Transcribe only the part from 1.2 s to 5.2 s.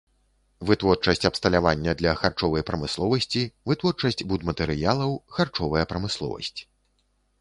абсталявання для харчовай прамысловасці, вытворчасць будматэрыялаў,